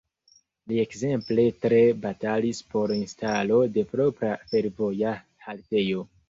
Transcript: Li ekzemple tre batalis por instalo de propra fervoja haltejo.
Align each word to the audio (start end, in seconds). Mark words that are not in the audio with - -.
Li 0.69 0.77
ekzemple 0.83 1.43
tre 1.65 1.81
batalis 2.05 2.61
por 2.71 2.95
instalo 2.95 3.61
de 3.77 3.85
propra 3.93 4.33
fervoja 4.55 5.13
haltejo. 5.47 6.03